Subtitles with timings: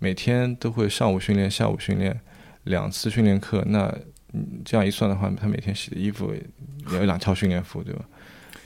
[0.00, 2.18] 每天都会上午训练，下午训练，
[2.64, 3.94] 两次训练课，那
[4.32, 8.02] 嗯这样一算的话，他每天洗的衣服也有两套训练服，对吧？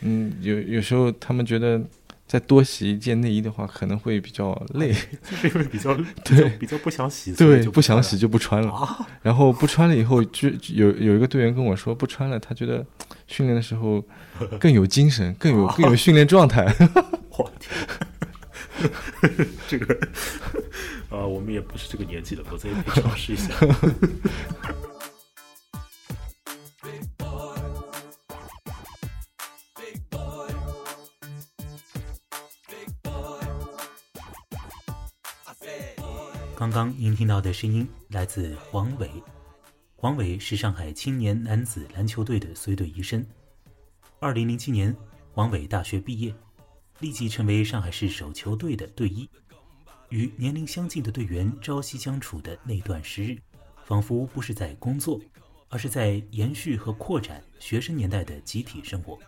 [0.00, 1.80] 嗯，有有时候他们觉得
[2.26, 4.92] 再多洗一件内衣的话，可能会比较累，
[5.28, 8.68] 就是因为比较对比较不想洗， 对，就不想穿洗就不穿了。
[8.68, 9.06] 了啊。
[9.22, 12.86] 然后不穿了以后，就有有一个队员跟我说，不穿了，他觉得
[13.26, 14.04] 训练的时候
[14.60, 16.64] 更有精神，更有更有训练状态。
[17.36, 17.74] 我天，
[19.68, 19.94] 这个
[21.10, 23.54] 啊，我们也不是这个年纪了，否则也可以尝试一下。
[36.56, 39.10] 刚刚您听到的声音来自黄伟，
[39.96, 43.24] 黄伟是上海青年男子篮球队的随队医生。
[44.18, 44.96] 二零零七年，
[45.32, 46.34] 黄伟大学毕业，
[47.00, 49.28] 立即成为上海市手球队的队医。
[50.10, 53.38] 与年龄相近的队员朝夕相处的那段时日，
[53.84, 55.20] 仿佛不是在工作，
[55.68, 59.18] 而是在延续和扩展学生年代的集体生活。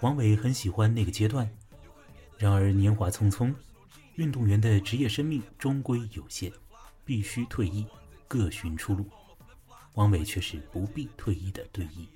[0.00, 1.48] 王伟很喜欢那个阶段，
[2.36, 3.54] 然而年华匆匆，
[4.16, 6.50] 运动员的职业生命终归有限，
[7.04, 7.86] 必须退役，
[8.26, 9.06] 各寻出路。
[9.94, 12.08] 王伟却是不必退役的队医，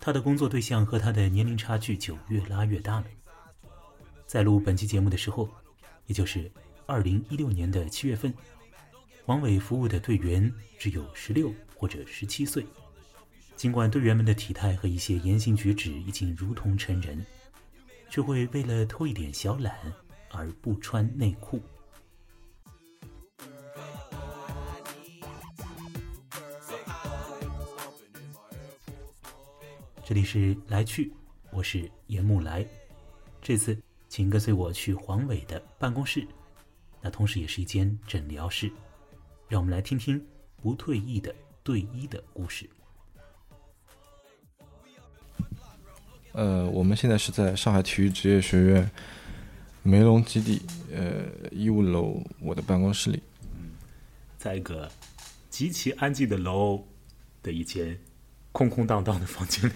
[0.00, 3.06] 他的工作对象和他的年龄差距就越拉越大了。
[4.32, 5.46] 在录本期节目的时候，
[6.06, 6.50] 也就是
[6.86, 8.32] 二零一六年的七月份，
[9.26, 12.64] 王伟服务的队员只有十六或者十七岁。
[13.56, 17.22] 尽管队员们的体态和一些言行举止已经如同成人，
[18.08, 19.92] 却会为了偷一点小懒
[20.30, 21.60] 而不穿内裤。
[30.02, 31.12] 这里是来去，
[31.50, 32.66] 我是严木来。
[33.42, 33.76] 这次
[34.12, 36.28] 请跟随我去黄伟的办公室，
[37.00, 38.70] 那同时也是一间诊疗室。
[39.48, 40.22] 让我们来听听
[40.60, 42.68] 不退役的队医的故事。
[46.32, 48.90] 呃，我们现在是在上海体育职业学院
[49.82, 50.60] 梅龙基地
[50.94, 53.22] 呃医务楼我的办公室里。
[54.36, 54.92] 在一个
[55.48, 56.86] 极其安静的楼
[57.42, 57.98] 的一间
[58.52, 59.72] 空空荡荡的房间里，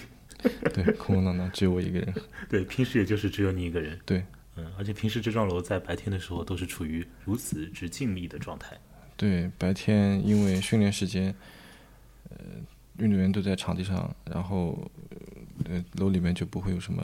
[0.75, 2.15] 对，空空荡荡，只有我一个人。
[2.51, 4.23] 对，平时也就是只有你一个人，对
[4.57, 8.77] 嗯，而且平时这幢楼在白天的时候都是处于如此之静谧的状态，
[9.17, 11.35] 对，白天因为训练时间，
[12.31, 12.37] 呃，
[12.99, 14.91] 运动员都在场地上，然后
[15.65, 17.03] 呃楼里面就不会有什么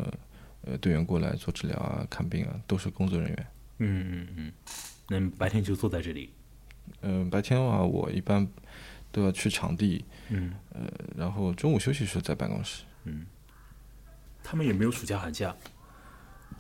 [0.63, 3.47] 呃队员过来做治疗啊、看病啊，都是工作人员。
[3.79, 4.53] 嗯嗯嗯，
[5.09, 6.31] 那白天就坐在这里，
[7.01, 8.47] 嗯、白天的话，我一般
[9.11, 10.55] 都要去场地，嗯。
[10.73, 12.85] 呃，然后中午休息的时候在办公室。
[13.05, 13.27] 嗯，
[14.43, 15.55] 他们也没有暑假寒假，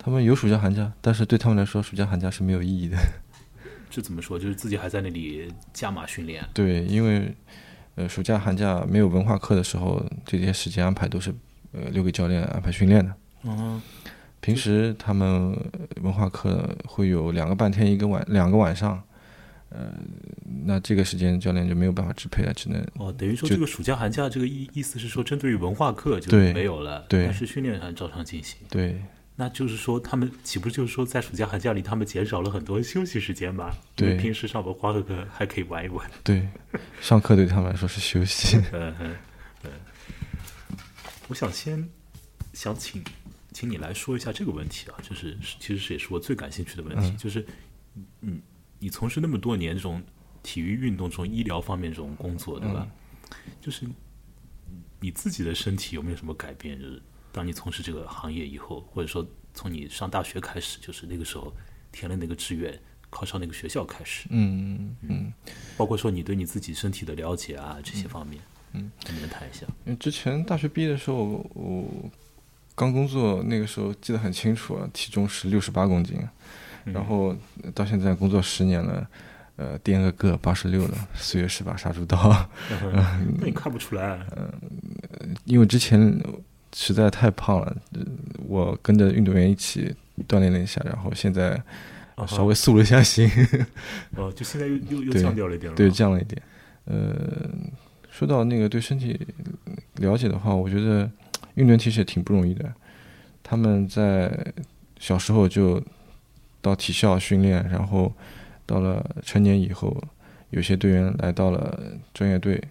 [0.04, 2.96] 他们有暑假寒假，但是对他们来说，暑假寒假是没有意义的。
[3.88, 4.38] 这怎么说？
[4.38, 7.32] 就是自己还在那里加码训练，对，因为
[7.94, 11.32] 呃暑假寒假没有文化课的时候，这些时间安排都是
[11.72, 13.14] 呃留给教练安排训练的。
[13.44, 13.80] 嗯，
[14.40, 19.00] 平时他们呃文化课会有两个半天，一个晚两个晚上，
[19.68, 19.92] 呃，
[20.64, 28.56] 那这个时间教练就没有办法支配了，只能哦，等于说这个暑假寒假这个意意思是说，针对于文化课就没有了，对但是训练还照常进行。
[28.70, 29.00] 对
[29.34, 33.70] 那就是说，他们岂不就是说，在暑假寒假里，他们减少了很多休息时间吗？
[33.96, 36.10] 因为对平时上文化课还可以玩一玩。
[36.22, 36.46] 对，
[37.00, 38.58] 上课对他们来说是休息。
[38.72, 39.16] 嗯嗯
[39.64, 39.70] 嗯。
[41.28, 41.88] 我想先
[42.52, 43.02] 想请
[43.52, 47.46] 请你来说一下这个问题啊，就是是其实是也是我最感兴趣的问题，嗯就是
[48.20, 48.40] 你
[48.78, 50.02] 你从事那么多年这种
[50.42, 52.86] 体育运动、这种医疗方面这种工作，对吧？
[53.62, 53.86] 就是
[55.00, 56.78] 你自己的身体有没有什么改变？
[56.78, 61.52] 就是当你从事这个行业以后，或者说从你上大学开始，就是那个时候
[61.90, 62.78] 填了那个志愿，
[63.10, 65.32] 考上那个学校开始，嗯嗯，
[65.76, 69.66] 包括说你对你自己身体的了解啊这些方面，嗯，能不能谈一下？
[69.84, 72.10] 因为之前大学毕业的时候，我
[72.74, 76.16] 刚工作那个时候记得很清楚啊，体重是六十八公斤，
[76.84, 77.36] 嗯然后
[77.74, 79.06] 到现在工作十年了，
[79.56, 82.48] 呃，掂个个八十六了，四月十把杀猪刀。
[82.92, 84.50] 那你看不出来，嗯
[85.44, 86.00] 因为之前
[86.74, 88.00] 实在太胖了，呃
[88.46, 89.94] 我跟着运动员一起
[90.28, 91.60] 锻炼了一下，然后现在
[92.26, 93.28] 稍微塑了一下形，
[94.16, 96.40] 哦，就现在又又又对降掉了一点了，对，降了一点。
[96.84, 97.50] 呃，
[98.10, 99.18] 说到那个对身体
[99.96, 101.10] 了解的话，我觉得
[101.54, 102.72] 运动员其实也挺不容易的。
[103.42, 104.52] 他们在
[104.98, 105.82] 小时候就
[106.60, 108.12] 到体校训练，然后
[108.64, 110.02] 到了成年以后，
[110.50, 111.78] 有些队员来到了
[112.14, 112.62] 专业队，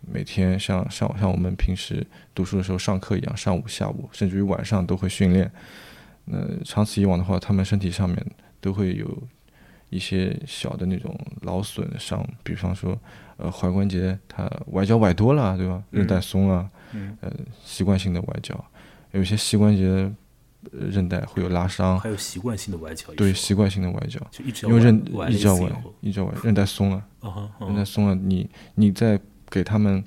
[0.00, 5.50] 每天像像像我们平时读书的时候上课一样，上午、下午，甚至于晚上都会训练。
[6.24, 8.24] 那长此以往的话，他们身体上面
[8.60, 9.22] 都会有
[9.88, 12.96] 一些小的那种劳损伤，比方说
[13.36, 15.82] 呃踝关节它崴脚崴多了，对吧？
[15.90, 17.32] 韧带松了，嗯，呃
[17.64, 18.64] 习惯性的崴脚，
[19.12, 19.84] 有些膝关节
[20.72, 24.94] 呃韧带会有拉伤，还有习惯性的崴脚，对习惯性的崴脚，就一直因为韧
[25.30, 27.04] 一直要崴一直要崴，韧带松了。
[27.60, 29.18] 韧带嗯松了，你你在
[29.50, 30.02] 给他们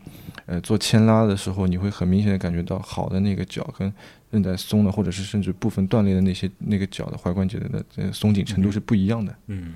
[0.46, 3.94] 呃做牵拉的时候，你会很明显的感觉到好的那个脚跟
[4.32, 9.36] 韧带松了，或者是甚至部分断裂的那些那个脚的踝关节的的呃松紧程度是不一样的。
[9.48, 9.74] 嗯。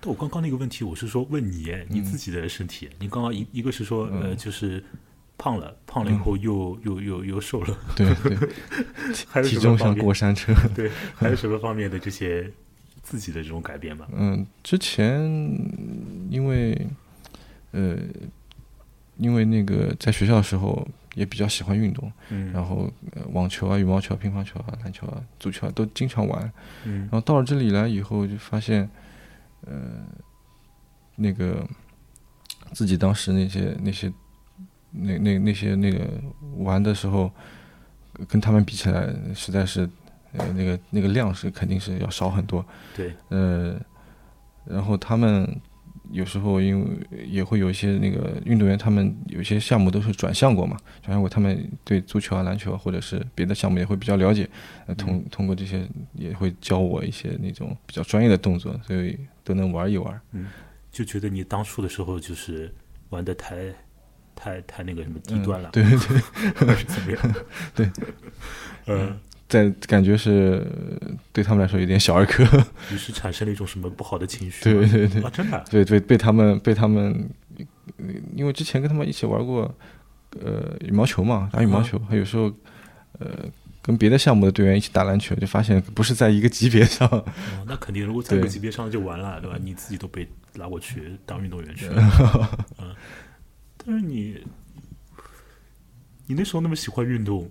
[0.00, 2.88] 但我刚刚那个问题，我是说问你，哎你自己的身体。
[3.00, 4.80] 你刚刚一一个是说，呃，就是
[5.36, 8.36] 胖了，胖了以后又又又又瘦了， 对对，
[9.26, 9.92] 还有体重像？
[9.96, 10.54] 过山车。
[10.72, 12.48] 对，还有什么方面的这些
[13.02, 14.06] 自己的这种改变吗？
[14.16, 15.20] 嗯，之前
[16.30, 16.86] 因为
[17.72, 17.96] 呃
[19.18, 26.52] 因为那个在学校的时候也比较喜欢运动，嗯，然后呃网球啊、羽毛球啊、乒乓球啊、篮球啊、足球啊都经常玩。
[26.84, 28.88] 嗯然后到了这里来以后，就发现，
[29.66, 30.04] 呃，
[31.16, 31.66] 那个
[32.72, 34.12] 自己当时那些那些
[34.92, 36.08] 那那那些那个
[36.58, 37.30] 玩的时候，
[38.28, 39.88] 跟他们比起来，实在是，
[40.32, 42.64] 呃，那个那个量是肯定是要少很多。
[42.94, 43.78] 对，呃，
[44.64, 45.60] 然后他们
[46.10, 54.48] 有时候因为也会有一些那个运动员，他们有些项目都是转向过嘛，转向过，他们对足球啊、篮球啊或者是别的项目也会比较了解，
[54.86, 60.20] 呃，通通过这些也会教我一些那种比较专业的动作，所以都能玩一玩。
[60.32, 60.46] 嗯
[60.90, 62.74] 就觉得你当初的时候就是
[63.10, 63.56] 玩的太
[64.34, 65.98] 太太那个什么低端了，对对
[66.66, 67.34] 对， 怎么样？
[67.76, 67.90] 对，
[68.86, 69.16] 呃，
[69.48, 70.66] 在感觉是
[71.32, 72.44] 对他们来说有点小儿科，
[72.92, 74.62] 于是产生了一种什么不好的情绪？
[74.62, 77.28] 对对对啊，真的啊，对对，被他们被他们，
[77.96, 78.04] 呃
[78.36, 79.74] 因为之前跟他们一起玩过，
[80.40, 82.52] 呃，羽毛球嘛，打羽毛球，还有时候，
[83.18, 83.44] 呃，
[83.80, 87.08] 跟别的项目的队员一起打篮球，就发现不是在一个级别上。
[87.08, 87.24] 哦，
[87.66, 89.56] 那肯定，如果在一个级别上就完了，对吧？
[89.62, 92.94] 你自己都被拉过去当运动员去了， 嗯。
[93.78, 94.36] 但是你，
[96.26, 97.50] 你那时候那么喜欢运动，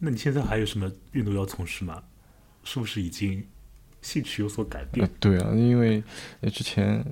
[0.00, 2.02] 那你现在还有什么运动要从事吗？
[2.64, 3.46] 是不是已经
[4.02, 6.02] 兴趣有所改呃变？，对啊，因为
[6.40, 7.04] 呃之前。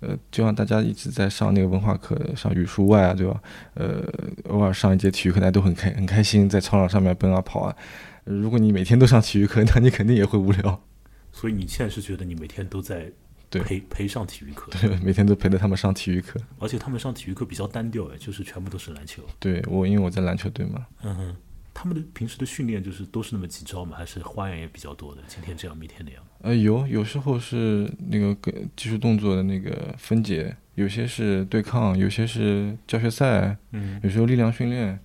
[0.00, 3.42] 呃，就像大家一直在上那个文化课，上语数外啊，对吧？
[3.74, 4.00] 呃，
[4.44, 7.76] 偶尔上一节体育课，大家都很开很开心，在操场上面奔啊跑啊。
[8.22, 10.84] 呃如果你每天都上体育课，那你肯定也会无聊。
[11.32, 13.10] 所以你现在是觉得你每天都在
[13.50, 16.40] 对陪陪上体育课， 对，每天都陪着他们上体育课。
[16.60, 19.24] 而且他们上体育课比较单调，哎，就是全部都是篮球。
[19.40, 21.36] 对我，因为我在篮球队嘛，嗯哼，
[21.80, 23.96] 他们的平时的训练就是都是那么几招嘛？
[23.96, 25.22] 还是花样也比较多的？
[25.28, 26.20] 今天这样，明天那样？
[26.40, 34.98] 呃，有有时候是那个跟技术动作的那个分解，有些是对抗，有些是教学赛，嗯有时候力量训练，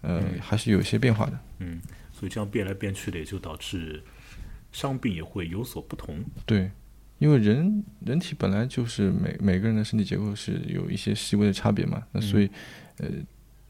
[0.00, 1.38] 呃，还是有一些变化的。
[1.60, 1.80] 嗯，
[2.12, 4.02] 所以这样变来变去的，也就导致
[4.72, 6.24] 伤病也会有所不同。
[6.44, 6.72] 对，
[7.18, 12.50] 因为人人体本来就是每每个人的身体结构是有一些细微的差别嘛，那所以，
[12.98, 13.08] 呃，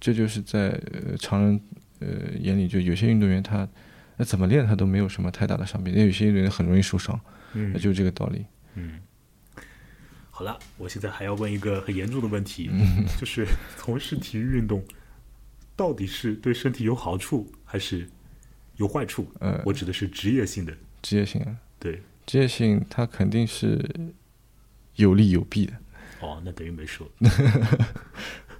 [0.01, 1.61] 这就是在呃常人
[2.05, 3.67] 呃眼里，就有些运动员他
[4.17, 7.19] 那怎么练他都没有什么太大的伤病，那有些运动员很容易受伤，
[7.55, 8.45] 嗯那就是这个道理。
[8.75, 9.01] 嗯，
[10.31, 12.71] 好了，我现在还要问一个很严重的问题，
[13.19, 13.47] 就是
[13.77, 14.85] 从事体育运动
[15.75, 18.09] 到底是对身体有好处还是
[18.77, 19.31] 有坏处？
[19.41, 23.81] 呃，我指的是职业性的，职业性啊，对，职业性它肯定是
[24.97, 25.73] 有利有弊的。
[26.21, 27.09] 哦，那等于没说。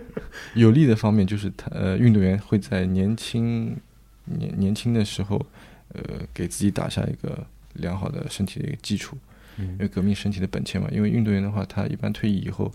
[0.54, 3.76] 有利的方面就是他呃，运动员会在年轻
[4.24, 5.44] 年年轻的时候，
[5.94, 9.16] 呃，给自己打下一个良好的身体的一个基础，
[9.58, 10.88] 因为嗯革命身体的本钱嘛。
[10.92, 12.70] 因为运动员的话，他一般退役以后，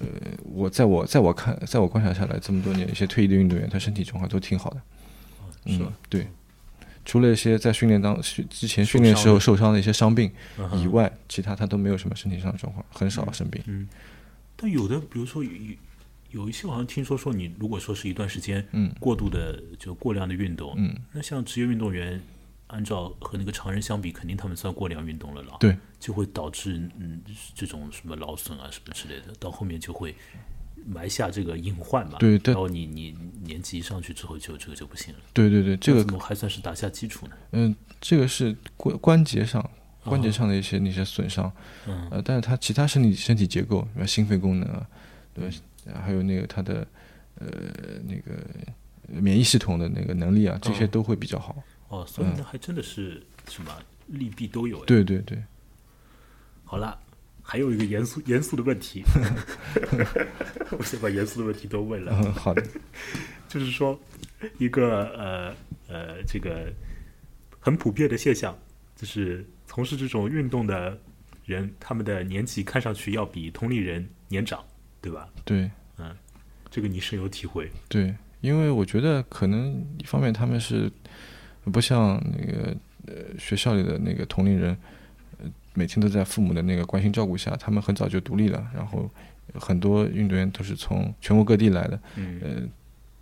[0.00, 0.06] 呃，
[0.44, 4.80] 我在我在我看，在我观察下来这么多年，一些退役的运动员，他身体状况都挺好的。
[5.66, 6.26] 嗯是？，对。
[7.06, 10.32] 除了一些在训练当训之前训练时候受伤的一些伤病
[10.82, 13.62] 以外，其他他都没有什么身体上的状况，很少生病。
[13.66, 13.86] 嗯，
[14.56, 15.50] 但有的，比如说有
[16.34, 22.20] 有有一些，好像听说说你如果说是一段时间嗯过度的就过量的运动，嗯，那像职业运动员，
[22.66, 27.22] 按照和那个常人相比，肯定他们算过量运动了了，对，就会导致嗯
[27.54, 30.14] 这种什么劳损啊什么之类的，到后面就会
[30.84, 32.18] 埋下这个隐患嘛。
[32.18, 35.20] 对但然后你你年纪一上去之后就这个就不行了。
[35.32, 37.36] 对对对，这个怎么还算是打下基础呢？
[37.52, 39.70] 嗯，这个是关关节上
[40.04, 41.50] 关节上的一些那些损伤，
[41.86, 44.86] 嗯呃，但是它其他身体身体结构，比如心肺功能啊，
[45.32, 45.56] 对吧？
[45.92, 46.86] 还有那个他的
[47.34, 47.46] 呃
[48.06, 48.38] 那个
[49.08, 51.62] 免疫系统的那个能力啊，这些哦都会比较好。
[51.88, 53.70] 哦，所以那还真的是什么
[54.06, 54.84] 利弊都有哎。
[54.86, 55.42] 对对对，
[56.64, 56.98] 好了，
[57.42, 59.02] 还有一个严肃严肃的问题，
[60.78, 62.64] 我先把严肃的问题都问了，嗯，好的，
[63.48, 63.98] 就是说
[64.58, 65.54] 一个呃
[65.88, 66.72] 呃这个
[67.60, 68.56] 很普遍的现象，
[68.96, 70.98] 就是从事这种运动的
[71.44, 74.64] 人，他们的年纪看上去要比同龄人年长，
[75.04, 75.28] 对吧？
[75.44, 76.16] 对嗯
[76.70, 77.70] 这个你深有体会。
[77.88, 80.90] 对，因为我觉得可能一方面他们是
[81.64, 82.74] 不像那个
[83.06, 84.76] 呃学校里的那个同龄人，
[85.38, 89.08] 呃每天都在父母的那个关心照顾下，他们很早就独立了，然后
[89.54, 92.62] 很多运动员都是从全国各地来的，嗯呃，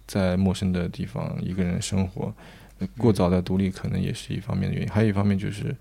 [0.06, 2.32] 在陌生的地方一个人生活，
[2.78, 5.76] 呃过早的独立可能也是一方面的原因，还有一方面就是，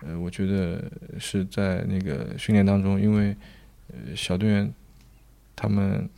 [0.00, 0.82] 呃，我觉得
[1.18, 3.36] 是在那个训练当中，因为
[3.88, 4.72] 呃小队员
[5.56, 6.08] 他们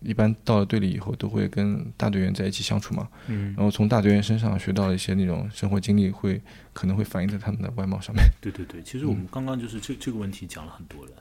[0.00, 6.40] 一般到了队里以后都会跟大队员在一起相处嘛，嗯然，后从大队员身上学到了一些那种生活经历，会
[6.72, 8.24] 可能会反映在他们的外貌上面。
[8.40, 11.12] 对对对，其实我们刚刚就是这这个问题讲了很多了，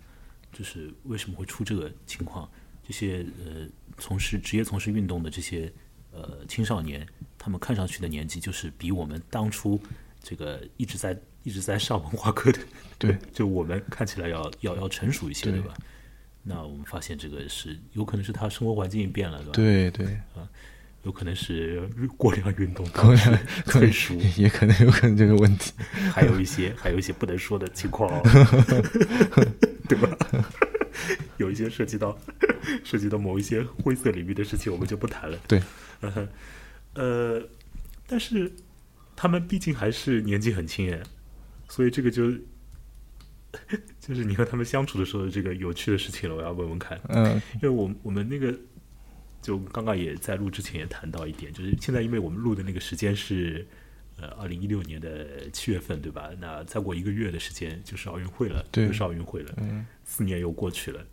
[0.53, 2.47] 就是为什么会出这个情况？
[2.87, 3.67] 这些呃
[3.97, 5.71] 从事职业从事运动的这些
[6.11, 7.05] 呃青少年，
[7.37, 9.81] 他们看上去的年纪就是比我们当初
[10.21, 12.59] 这个一直在一直在上文化课的，
[12.97, 15.73] 对， 就我们看起来要要要成熟一些，对对吧？
[16.47, 20.47] 那我们发现这个是有可能是他生活环境变了，对吧？，对对啊，
[21.03, 21.81] 有可能是
[22.17, 25.73] 过量运动过量导致退熟，也可能有可能这个问题。
[26.13, 28.21] 还有一些还有一些不能说的情况、哦，
[29.89, 30.17] 对吧？
[31.37, 32.17] 有一些涉及到
[32.83, 35.37] 涉及到某一些灰色领域的事情，我们就不谈了。
[35.47, 35.61] 对
[36.95, 37.41] 呃，
[38.07, 38.51] 但是
[39.15, 40.99] 他们毕竟还是年纪很轻哎，
[41.69, 42.31] 所以这个就
[43.99, 46.99] 就是你和他们相处的时候的这个有趣的事情了，我要问问看。
[47.09, 48.53] 嗯因为我我们那个
[49.41, 53.65] 就刚刚也在录之前也谈到一点，就是现在因为我们录的那个时间是
[54.19, 56.29] 呃二零一六年的七月份，对吧？
[56.39, 61.05] 那再过一个月的时间就是奥运会了，对又是奥运会了，嗯，四年又过去了，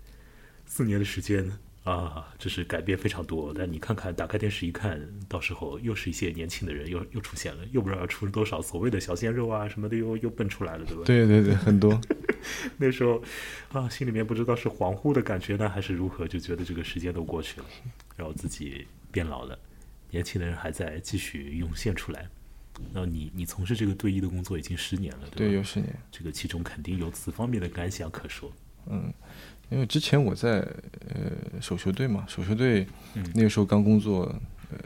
[0.67, 1.49] 四年的时间
[1.85, 3.53] 啊，这是改变非常多。
[3.55, 11.03] 但你看看，打开电视一看，到时候又是一些年轻的人又又出现了，又不知道要出多少所谓的小鲜肉啊什么的又又蹦出来了，对吧？
[11.05, 12.01] 对对对，很多。
[12.79, 13.23] 那时候
[13.73, 17.67] 啊，心里面不知道是恍惚的感觉呢，还是如何，就觉得这个时间都过去了，
[18.17, 19.59] 然后自己变老了，
[20.11, 22.27] 年轻的人还在继续涌现出来。
[22.93, 25.55] 然后你你从事这个对医的工作已经十年了，对，吧？
[25.55, 25.95] 有十年。
[26.11, 28.51] 这个其中肯定有此方面的感想可说。
[28.87, 29.13] 嗯，
[29.71, 30.61] 因为之前我在
[31.09, 34.25] 呃手球队嘛，手球队嗯那个时候刚工作，
[34.71, 34.79] 呃，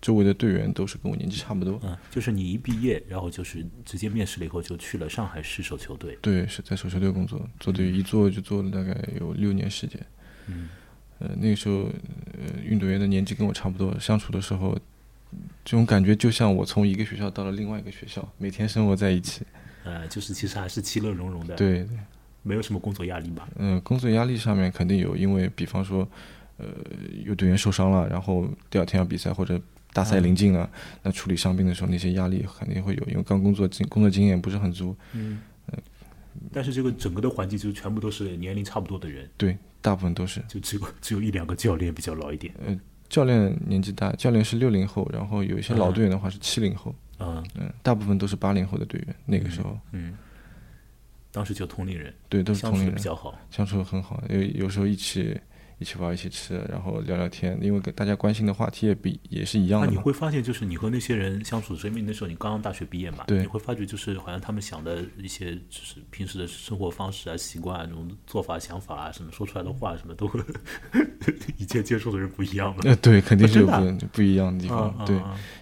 [0.00, 1.80] 周围的队员都是跟我年纪差不多。
[1.82, 6.18] 嗯，就是你一毕业，然后就是直接面试了以后就去了上海市手球队。
[6.22, 10.00] 对，是在手球队工作，做队一做就做了大概有六年时间。
[10.46, 10.68] 嗯
[11.18, 11.82] 呃，那个时候，
[12.32, 14.74] 呃，运动员的年纪跟我差不多，相处的时候，
[15.62, 19.42] 这种感觉就像我从一个学校到了另外一个学校，每天生活在一起。
[19.84, 21.98] 呃，就是其实还是其乐融融的，，对对，
[22.42, 23.48] 没有什么工作压力吧？
[23.56, 26.08] 嗯、工作压力上面肯定有，因为比方说，
[26.56, 26.66] 呃，
[27.24, 29.60] 有队员受伤了，然后第二天要比赛或者
[29.92, 30.68] 大赛临近了，
[31.02, 35.40] 那处理伤病的时候，那些压力肯定会有，因为刚工作经工作经验不是很足，嗯。
[36.52, 40.40] 但是这个整个的环境就全部都是年龄差不多的人，对，大部分都是。
[40.48, 42.54] 就只有只有一两个教练比较老一点。
[42.64, 49.14] 呃，教练年纪大，教练是六零后，然后有一些老嗯队员的话是七零后，嗯嗯，大部分都是八零后的队员。
[49.26, 50.14] 那个时候，嗯，
[51.32, 53.38] 当时就同龄人，对，都是同龄人，的比较好。
[53.50, 55.38] 相处得很好，有有时候一起
[55.80, 59.96] 一起玩，一起吃，然后聊聊天，因为跟大家关心的话题也比也是一样那你。
[59.96, 70.44] 会发现，就是你和那些人相处因为那时候你刚刚大学毕业嘛，对你会发觉就是好像他们想的一些就是平时的生活方式啊、习惯啊、那种做法、想法啊，什么说出来的话，什么都和
[71.56, 72.82] 以前接触的人不一样了。
[72.84, 74.94] 呃，对，肯定是有不不一样的地方。
[75.06, 75.16] 对，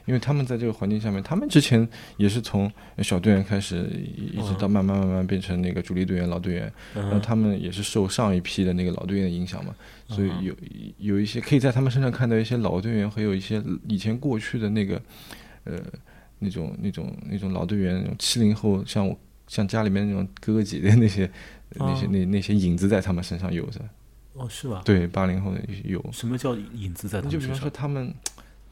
[0.07, 2.71] 因为他们在这个环境下面，他们之前也是从
[3.03, 9.75] 小队员开始，一一直到慢慢慢慢变成那个主力队员、老队员，嗯然后他们也是受上一批的那个老队员的影响嘛，
[10.09, 10.57] 所以嗯有
[10.99, 15.01] 有一些可以在他们身上看到一些老队员，还有一些以前过去的那个
[15.65, 15.79] 呃
[16.39, 21.31] 那种那种那种老队员，那种七零后，像我像家里面那种哥哥姐姐那些
[21.75, 23.81] 那些哦那那些影子在他们身上有着，
[24.35, 27.71] 哦，是吧？，对，八零后的有，什么叫影子在他们身上就比方说？
[27.71, 28.15] 他们，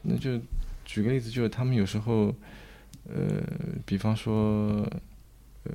[0.01, 0.39] 那就
[0.85, 2.33] 举个例子，就是他们有时候，
[3.03, 3.43] 呃，
[3.85, 4.87] 比方说，
[5.63, 5.71] 呃，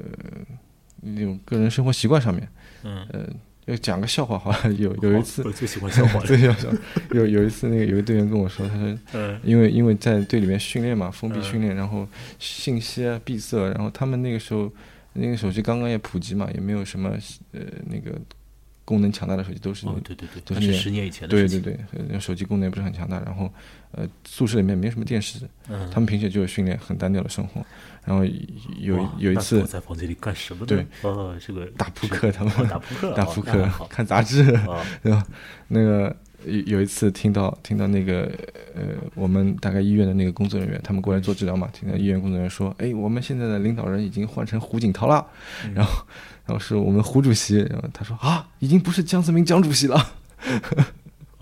[1.03, 2.49] 那种个人生活习惯上面，
[2.85, 3.29] 嗯，呃，
[3.67, 4.73] 要讲个笑话好了。
[4.75, 6.25] 有 有一次哦，我最喜欢笑话了。
[6.27, 6.69] 最笑笑，
[7.13, 12.07] 有有一次那个有个队员跟我说，他说，嗯因为因为在队里面训练嘛，封闭嗯训练，然后
[12.39, 14.71] 信息啊闭塞，然后他们那个时候
[15.15, 17.11] 那个手机刚刚也普及嘛，也没有什么
[17.53, 18.19] 呃那个
[18.85, 21.63] 功能强大的手机，都是哦，对对对，都是十年以前的对事情。
[21.63, 23.51] 对对，呃手机功能也不是很强大，然后
[23.93, 27.65] 呃宿舍里面没什么电视，嗯，他们平时就是训练很单调的生活，
[28.05, 28.25] 然后
[28.79, 30.67] 有有一次躲在房间里干什么呢？
[30.67, 35.25] 对，哦，这个打扑克他们哦打扑克， 打哦扑克看杂志，啊， 对吧？
[35.69, 36.15] 那个
[36.47, 38.31] 有有一次听到听到那个
[38.75, 38.83] 呃，
[39.15, 45.27] 我们大概医院的那个工作人员，他们过来做治疗嘛，听到医院工作人员说，哎，我们现在的领导人已经换成胡锦涛了，
[45.75, 46.07] 然后
[46.47, 50.13] 然后是我们胡主席，然后他说啊，已经不是江泽民江主席了。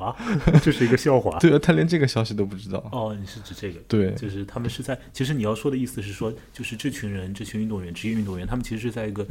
[0.00, 0.16] 啊，
[0.62, 1.38] 这是一个笑话。
[1.40, 2.78] 对啊，他连这个消息都不知道。
[2.90, 3.78] 哦，你是指这个？
[3.86, 4.98] 对，就是他们是在。
[5.12, 9.26] 其实你要说的意思是说，就是这群人，这群运动员，职业运动员，他们其实是在一个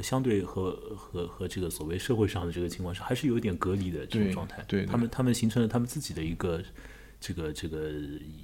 [0.00, 4.64] 相对和和和这个所谓社会上的这个情况是，还是有一点隔离的这种状态。
[4.68, 6.62] 对，他们他们形成了他们自己的一个
[7.20, 7.90] 这个这个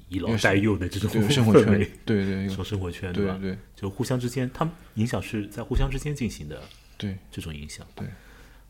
[0.09, 1.78] 以老带幼的这种 生活圈。
[2.05, 3.38] 对对，一种生活圈，对吧？
[3.40, 6.61] 对，就互相之间，他们影响是在互相之间进行的。
[6.97, 7.87] 对，这种影响。
[7.95, 8.07] 对，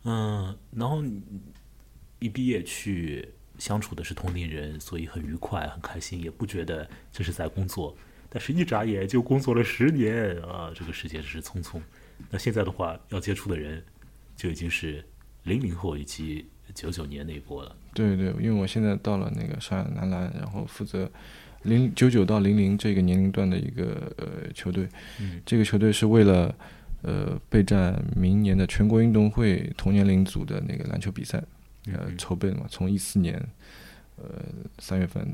[0.05, 1.03] 嗯，然后
[2.19, 3.29] 一毕业去。
[3.59, 7.93] 相处的是同龄人，所以很愉快、很开心，也不觉得这是在工作。
[8.29, 10.71] 但是，一眨眼就工作了十年啊！
[10.73, 11.81] 这个时间真是匆匆。
[12.31, 13.83] 那现在的话，要接触的人
[14.37, 15.05] 就已经是
[15.45, 17.77] 零零后以及九九年那一波了。
[17.95, 21.11] 对对，因为我现在到了那个上海男篮，然后负责
[21.63, 24.89] 零九九到零零这个年龄段的一个呃球队。
[25.21, 26.55] 嗯，这个球队是为了
[27.03, 31.43] 呃备战明年的全国运动会同年龄组的那个篮球比赛。
[31.87, 33.35] 呃，筹备嘛，从一四年，
[34.17, 34.25] 呃，
[34.79, 35.27] 三月份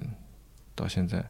[0.73, 1.25] 到现在，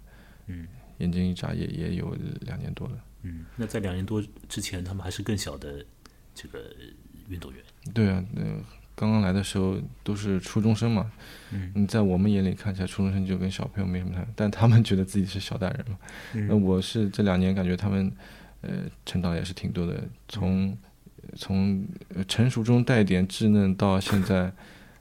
[0.49, 0.66] 嗯，
[0.99, 2.99] 眼睛一眨也也有两年多了。
[3.24, 5.84] 嗯，那在两年多之前，他们还是更小的
[6.34, 6.60] 这个
[7.28, 7.60] 运动员。
[7.92, 8.42] 对啊，那
[8.94, 11.10] 刚刚来的时候都是初中生嘛。
[11.50, 15.98] 嗯，在我们眼里看起来，初中生就跟小朋友没什么太，但他们觉得自己是小大人嘛。
[16.48, 18.12] 那我是这两年感觉他们，
[18.60, 20.76] 呃，成长也是挺多的，从
[21.36, 21.84] 从
[22.28, 24.52] 成熟中带点稚嫩到现在。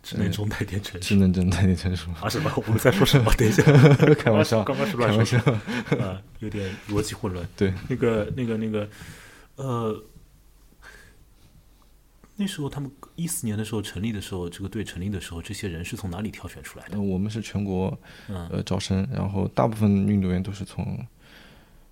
[0.03, 2.27] 稚嫩中带点成熟，智能中带点成熟啊？
[2.27, 2.51] 什么？
[2.55, 3.31] 我们在说什么？
[3.37, 3.63] 等一下，
[4.15, 5.39] 开玩笑，刚刚是乱说，
[5.97, 7.47] 啊，有点逻辑混乱。
[7.55, 8.89] 对，那个、那个、那个，
[9.55, 10.03] 呃，
[12.35, 16.99] 那时候他们一四年的时候成立的时候，这个队成立的时候，这些人是从哪里挑选出来的？
[16.99, 20.99] 我们是全国呃招生，然后大部分运动员都是从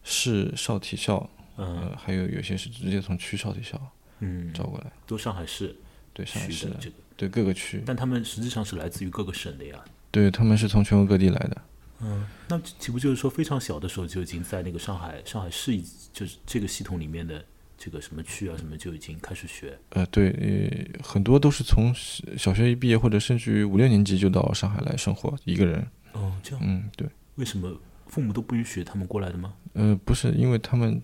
[0.04, 3.80] 市少体校，呃，还有有些是直接从区少体校
[4.20, 5.74] 嗯招过来，都上海市。
[6.14, 9.76] 对上海市这个，对各个区，但他们实际上是来自于各个省的呀。
[10.10, 11.62] 对他们是从全国各地来的。
[12.00, 15.80] 嗯，那岂不就是说，非常小的时候就已经在那个上海上海市，
[16.12, 17.46] 就是这个系统里面的
[17.78, 19.78] 这个什么区啊，什么就已经开始学？
[19.90, 21.94] 呃，对，呃很多都是从
[22.36, 25.86] 小学一毕业，或者甚至于五六年级就到上海来生活，一个人。
[26.14, 26.62] 哦，这样。
[26.66, 27.08] 嗯，对。
[27.36, 29.54] 为什么父母都不允许他们过来的吗？
[29.74, 31.00] 呃，不是，因为他们。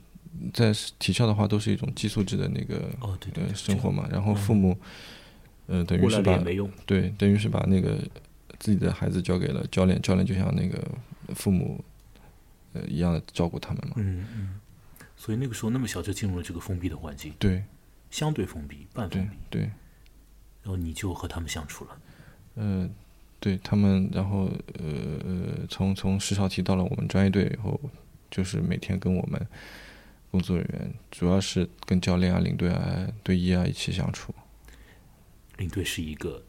[0.53, 4.07] 在体校的话，都是一种寄宿制的那个哦，对对，生活嘛。
[4.11, 4.77] 然后父母，
[5.67, 6.37] 呃，等于是把
[6.85, 7.97] 对，等于是把那个
[8.59, 10.81] 自己的孩子交给了教练，教练就像那个
[11.35, 11.83] 父母
[12.73, 13.93] 呃一样的照顾他们嘛。
[13.97, 14.59] 嗯嗯。
[15.15, 17.63] 所以那个时候那么小就进入了这个封闭的环境，对，
[18.09, 19.61] 相对封闭，半封闭，对。
[19.61, 21.97] 然后你就和他们相处了。
[22.55, 22.89] 嗯，
[23.39, 24.49] 对他们，然后
[24.79, 24.85] 呃
[25.25, 27.79] 呃，从从十少提到了我们专业队以后，
[28.29, 29.47] 就是每天跟我们。
[30.29, 34.35] 工作人员主要是跟教练啊、领队啊、队医啊一起相处。
[35.57, 36.43] 领队是一个，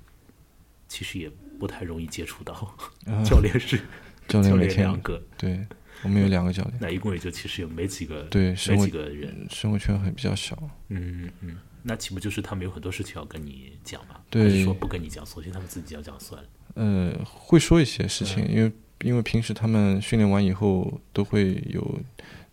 [0.89, 2.77] 其实也不太容易接触到。
[3.25, 3.81] 教练是
[4.29, 5.23] 教练，每天两个。
[5.37, 5.67] 对，
[6.03, 6.79] 我们有两个教练。
[6.81, 10.57] 那一共也就其实有没几个，对，没几个人，生活圈很比较小。
[10.89, 14.21] 嗯嗯，那岂不就是他们有很多事情要跟你讲吗？
[14.31, 16.49] 对，说不跟你讲，索性他们自己要讲算了。
[16.75, 22.01] 呃，会说一些事情，因为因为平时他们训练完以后都会有。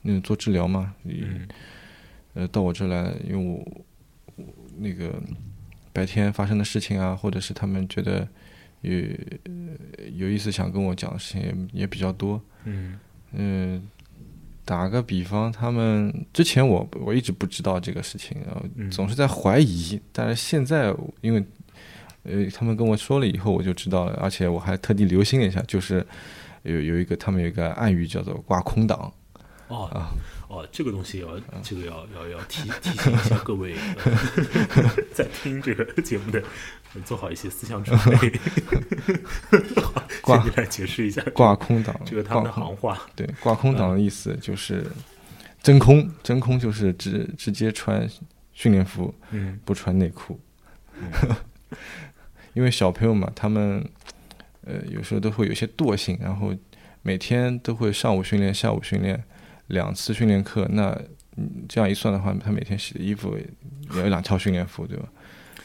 [0.07, 1.47] 那做治疗嘛，嗯，
[2.35, 3.85] 呃，到我这来，因为我
[4.77, 5.19] 那个
[5.95, 8.27] 白天发生的事情啊，或者是他们觉得
[8.81, 8.91] 有
[10.13, 12.99] 有意思想跟我讲的事情也也比较多，嗯，
[13.31, 13.81] 嗯，
[14.65, 21.41] 打个比方，他们之前我我一直不知道这个事情，然后总是在怀疑，但是现在因为
[22.23, 26.05] 呃他们跟我说了以后，我就知道了，而且我还特地留心了一下，就是
[26.63, 29.13] 有有一个他们有一个暗语叫做挂空档。
[29.69, 29.89] 哦
[30.55, 31.27] 哦，这个东西要
[31.61, 33.75] 这个要要要提提醒一下各位
[35.13, 36.41] 在听这个节目的，
[37.03, 38.39] 做好一些思想准备。
[40.21, 43.01] 挂 来解释一下挂空档，这个他们的行话。
[43.15, 44.85] 对，挂空档的意思就是
[45.61, 48.09] 真空，真空就是直直接穿
[48.53, 50.39] 训练服，嗯，不穿内裤。
[52.53, 53.85] 因为小朋友嘛，他们
[54.65, 56.55] 呃有时候都会有些惰性，然后
[57.01, 59.21] 每天都会上午训练，下午训练。
[59.67, 60.97] 两次训练课，那
[61.67, 65.05] 这样一算的话，他每天洗的衣服也有两套训练服，对吧？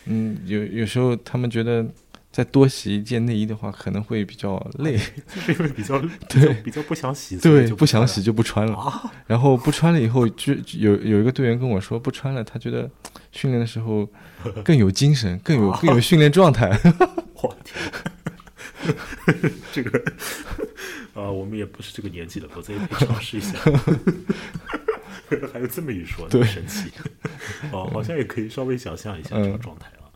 [0.07, 1.87] 嗯，有有时候他们觉得
[2.33, 4.97] 再多洗一件内衣的话，可能会比较累，
[5.35, 8.75] 就是因为比较 对比较不想洗，对不想洗就不穿了。
[8.77, 12.91] 啊，然后不穿了以后，就有有一个队员跟我说，不穿了，他觉得
[13.31, 14.09] 训练的时候
[14.65, 16.69] 更有精神，更有更有训练状态。
[17.43, 17.77] 我天，
[19.73, 19.99] 这个
[21.14, 23.59] 啊，我们也不是这个年纪了，否则也可以尝试一下。
[25.53, 26.90] 还有这么一说，对神奇
[27.73, 30.11] 哦，好像也可以稍微想象一下这个状态啊。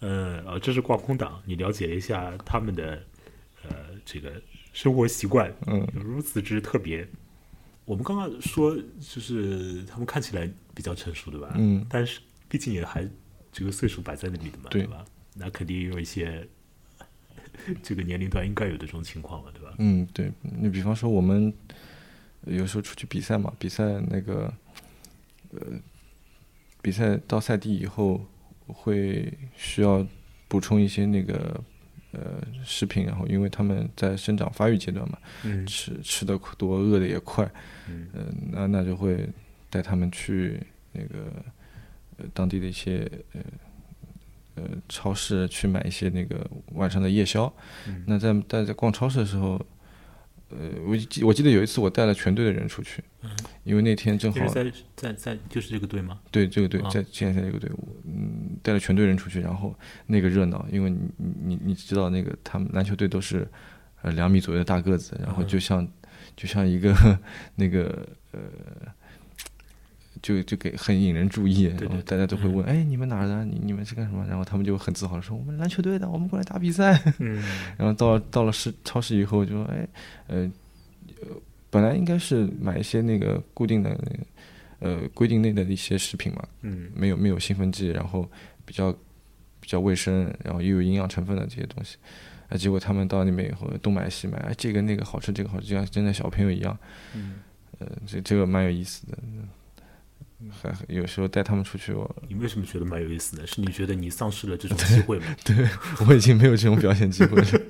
[0.00, 3.02] 呃，啊，这是挂空档，你了解了一下他们的
[3.62, 3.70] 呃
[4.06, 4.32] 这个
[4.72, 7.06] 生活习惯，嗯，如此之特别。
[7.84, 11.52] 我们刚刚说，就是他们看起来比较成熟，对吧？
[11.56, 13.06] 嗯，但是毕竟也还
[13.52, 15.04] 这个岁数摆在那里的嘛，对吧？
[15.34, 16.48] 那肯定有一些
[17.82, 19.74] 这个年龄段应该有的这种情况了，对吧？
[19.78, 20.30] 嗯，对。
[20.42, 21.52] 你比方说我们
[22.46, 24.52] 有时候出去比赛嘛，比赛那个
[25.52, 25.60] 呃，
[26.80, 28.24] 比赛到赛地以后
[28.66, 30.06] 会需要
[30.48, 31.62] 补充一些那个
[32.12, 37.48] 呃食品，然后因为他们在生长发育阶段嘛，嗯吃吃的多，饿的也快，
[37.88, 39.28] 嗯呃，那那就会
[39.70, 40.60] 带他们去
[40.92, 41.32] 那个
[42.18, 43.40] 呃当地的一些呃
[44.54, 47.52] 呃超市去买一些那个晚上的夜宵。
[47.86, 49.60] 嗯那在在在逛超市的时候，
[50.50, 53.02] 呃，我记我记得有一次我带了全队的人出去，
[53.64, 56.20] 因为那天正好在在在就是这个队吗？
[56.30, 59.74] 对这个队啊在现在这个队伍，嗯，带了全队人出去，然后
[60.06, 63.48] 那个热闹，因为你你你你知道那个他们篮球队都是
[64.02, 65.88] 呃两米左右的大个子，然后嗯就像
[66.36, 66.94] 就像一个
[67.56, 68.40] 那个呃。
[70.22, 73.44] 就就给很引人注意，对然后大家都会问：“哎，你们哪儿的？
[73.44, 77.42] 你你们是干什么？”然后他们就很自豪的说：“我们篮球队的，我们过来打比赛。”嗯
[77.76, 79.88] 然后到了到了市超市以后，就说：“哎，
[80.28, 80.50] 呃，
[81.22, 81.28] 呃
[81.68, 88.30] 本来应该是买一些那个固定的那个呃规定内的一些食品嘛，嗯没有没有兴奋剂，然后
[88.64, 88.92] 比较
[89.58, 91.96] 比较卫生，然后又有营养成分的这些东西。
[92.48, 96.78] 啊，结果他们到那边以后东买西买，哎，这个那个好吃，这个好吃，就像真的小朋友一样。
[97.14, 97.36] 嗯，
[97.78, 99.18] 呃，这这个蛮有意思的。
[100.50, 103.46] 还有时候带他们出去，玩你为什么觉得蛮有意思呢？
[103.46, 105.26] 是你觉得你丧失了这种机会吗？
[105.44, 105.56] 对
[106.06, 107.60] 我已经没有这种表现机会了，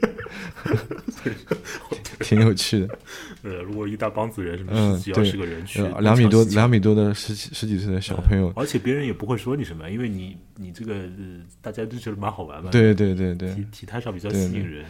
[2.21, 2.99] 挺有趣的。
[3.43, 14.85] 呃，如果一大帮子人，什么嗯十几二对十个人去呃两米多两米多的十几十几岁的小朋友，而且别人也不会说你什么，因为你你这个呃，大家都觉得蛮好玩嘛，对对对对体体态上比较吸引人，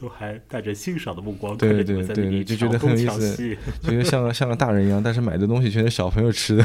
[0.00, 6.64] 都还带着欣赏的目光对对对对，就觉得很有意思， 觉得像个像个大人一样，但是买的东西全是小朋友吃的。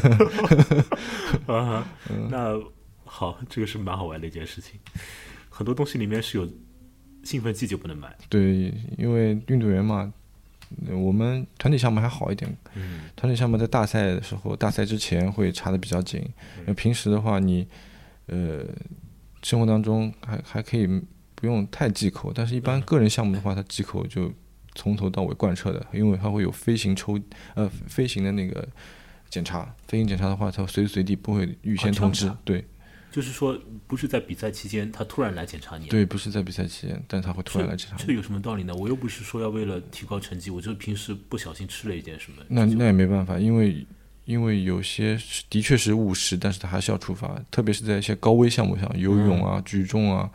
[1.54, 1.86] 啊。
[2.10, 2.58] 嗯那
[3.04, 4.80] 好，这个是蛮好玩的一件事情。
[5.50, 6.50] 很多东西里面是有
[7.24, 10.12] 兴奋剂就不能买，对，因为运动员嘛，
[10.88, 16.22] 呃我们团体项目还好一点，嗯团体项目在大赛的时候，大赛之前会查的比较紧。
[16.66, 17.66] 那平时的话，你
[18.28, 18.66] 呃
[19.44, 20.86] 生活当中还还可以
[21.36, 24.34] 不用太忌口，但是一般个人项目的话，它忌口就
[24.74, 27.20] 从头到尾贯彻的，因为它会有飞行抽
[27.54, 28.68] 呃飞行的那个
[29.30, 32.66] 检查，飞行检查的话，它随时随地不会预先通知对。
[33.12, 38.04] 就是说不是在比赛期间他突然来检查你，对，不是在比赛期间，但他会突然来检查你。
[38.06, 38.74] 这有什么道理呢？
[38.76, 43.88] 我又不是说要为了提高成绩，我就平时不小心吃了一点什么，那那也没办法，因为
[44.26, 45.18] 因为有些
[45.50, 50.30] 的确是误食，但是他还是要处罚，特别是在一些高危项目上，游泳啊、举重啊、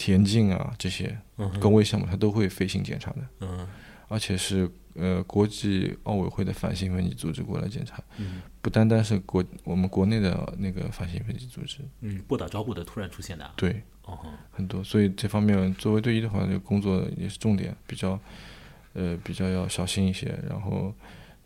[0.00, 1.14] 田径啊这些
[1.60, 3.68] 高危项目，它都会飞行检查的，嗯。
[4.08, 8.40] 而且是呃国际奥委会的反兴奋剂组织过来检查，嗯。
[8.62, 13.82] 不单单是国我们国内的那个反兴奋剂组织，嗯，不打招呼的突然出现的啊，对。
[14.04, 14.18] 哦。
[14.50, 18.18] 很多，所以这方面作为队医的话，这个工作也是重点，比较
[18.94, 20.34] 呃比较要小心一些。
[20.48, 20.94] 然后，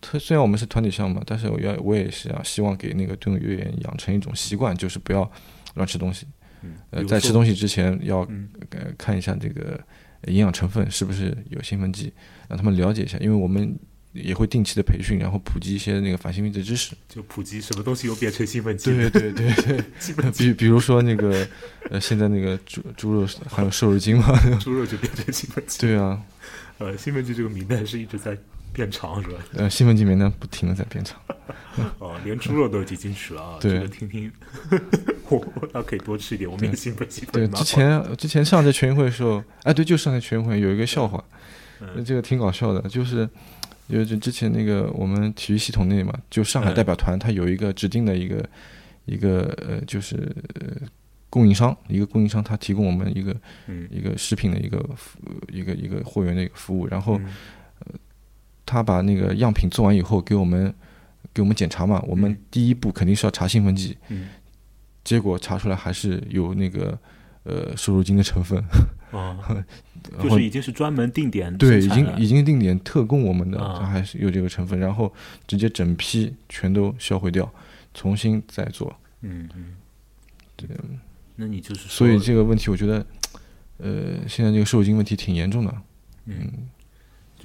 [0.01, 5.31] 特虽然我们是团体项目，但是我要我也是要希望给那个队伍队员养成一种习惯，就是不要
[5.75, 6.27] 乱吃东西。
[6.65, 8.49] 嗯，呃，在吃东西之前要嗯。
[8.71, 9.79] 呃看一下这个
[10.27, 12.13] 营养成分是不是有兴奋剂，
[12.49, 13.79] 让他们了解一下，因为我们
[14.13, 16.95] 也会定期的培训，然后普及一些那个反兴奋剂的知识。
[17.09, 21.47] 就普及什么东西又变成兴奋剂对，对对对， 比比如说那个
[21.91, 26.21] 呃，现在那个猪猪肉含有瘦肉精嘛，猪肉就变成兴奋剂，对啊，
[26.79, 28.37] 呃，兴奋剂这个名单是一直在
[28.75, 29.39] 变长是吧？
[29.55, 31.19] 呃，兴奋剂名单不停的在变长。
[31.99, 33.59] 哦，连猪肉都已经进去了啊！
[33.61, 34.31] 对这个听听，
[35.29, 41.23] 我我那可以多吃一点，我们也兴奋兴奋对，之前之前上届全运会的时候，哎，对，就上届全运会有一个笑话，
[41.81, 43.29] 嗯这个挺搞笑的，就是
[43.89, 48.49] 就是之前那个我们体育系统内嘛，就上海嗯代表团，它有一个指定的一个
[49.07, 50.17] 一个呃，就是
[50.55, 50.87] 呃
[51.29, 53.35] 供应商，一个供应商，他提供我们一个
[53.67, 55.19] 嗯一个食品的一个服
[55.53, 57.27] 一个一个货源的一个服务，然后嗯
[58.67, 60.75] 他把那个样品做完以后给我们
[61.33, 64.29] 给我们检查嘛，我们嗯第一步肯定是要查兴奋剂，嗯。
[65.05, 66.99] 结果查出来还是有那个
[67.43, 68.59] 呃瘦肉精的成分，
[69.13, 69.37] 啊，
[70.19, 73.81] 就是已经是专门定点对，已经已经定点特供我们的，啊。
[73.81, 75.13] 它还是有这个成分，然后
[75.47, 77.53] 直接整批全都销毁掉，
[77.93, 78.97] 重新再做。
[79.21, 79.75] 嗯嗯，
[80.57, 80.67] 对，
[81.37, 83.07] 那你就是说所以这个问题我觉得，
[83.77, 85.75] 呃，现在这个瘦肉精问题挺严重的。
[86.25, 86.51] 嗯，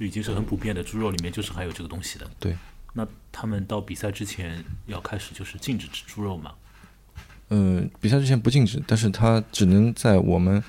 [0.00, 2.26] 就已经是很普遍的，猪肉里面就是含有这个东西的。
[2.40, 2.56] 对。
[2.94, 6.54] 那他们到比赛之前要开始就是禁止吃猪肉吗？
[7.48, 10.64] 呃，比赛之前不禁止，但是他只能在我们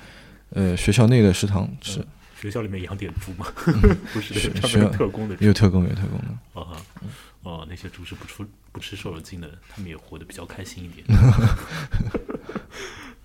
[0.50, 2.04] 呃学校内的食堂吃。
[2.38, 3.46] 学校里面养点猪吗？
[4.12, 5.34] 不是，学他们有特工的。
[5.40, 6.26] 有特工，有特工的。
[6.52, 6.76] 哦
[7.42, 11.06] 哦，那些猪是不出不吃瘦肉精的，他们也活得比较开心一点。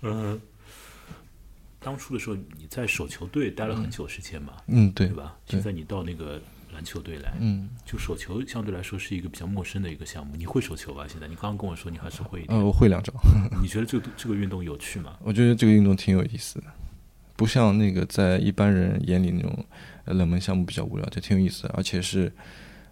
[0.00, 0.38] 呃，
[1.80, 4.54] 当初的时候你在手球队待了很久时间嘛？
[4.66, 5.36] 嗯，对，对吧？
[5.46, 6.40] 现在你到那个
[6.72, 10.34] 篮球队来，嗯，就手球相对来说是一个比较陌生的一个项目。
[10.36, 11.06] 你会手球吧？
[11.08, 12.44] 现在你刚刚跟我说你还是会。
[12.48, 13.12] 呃，我会两招。
[13.62, 15.16] 你觉得这个这个运动有趣吗？
[15.22, 16.66] 我觉得这个运动挺有意思的。
[17.36, 19.64] 不像那个在一般人眼里那种
[20.06, 22.32] 冷门项目比较无聊，这挺有意思的，而且是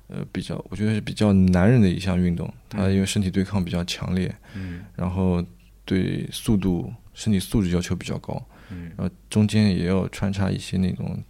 [0.07, 2.49] 呃比较，我觉得是比较男人的一项运动。
[2.68, 5.44] 它因为身体对抗比较强烈，嗯，然后
[5.85, 8.40] 对速度、身体素质要求比较高，
[8.71, 11.23] 嗯，然后中间也要穿插一些那种